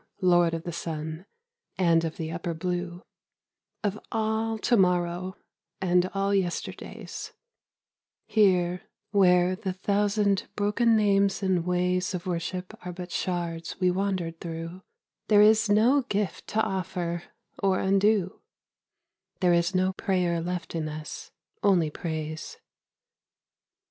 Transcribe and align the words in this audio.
Lord 0.23 0.55
of 0.55 0.63
the 0.63 0.71
Sun, 0.71 1.27
and 1.77 2.03
of 2.03 2.17
the 2.17 2.31
upper 2.31 2.55
blue, 2.55 3.03
Of 3.83 3.99
all 4.11 4.57
To 4.57 4.75
morrow, 4.75 5.35
and 5.79 6.09
all 6.15 6.33
yesterdays, 6.33 7.33
Here, 8.25 8.81
where 9.11 9.55
the 9.55 9.73
thousand 9.73 10.47
broken 10.55 10.95
names 10.95 11.43
and 11.43 11.67
ways 11.67 12.15
Of 12.15 12.25
worship 12.25 12.73
are 12.83 12.91
but 12.91 13.11
shards 13.11 13.79
we 13.79 13.91
wandered 13.91 14.39
through, 14.39 14.81
There 15.27 15.43
is 15.43 15.69
no 15.69 16.01
gift 16.01 16.47
to 16.47 16.63
offer, 16.63 17.25
or 17.61 17.77
undo; 17.79 18.41
There 19.39 19.53
is 19.53 19.75
no 19.75 19.93
prayer 19.93 20.41
left 20.41 20.73
in 20.73 20.89
us, 20.89 21.29
only 21.61 21.91
praise. 21.91 22.57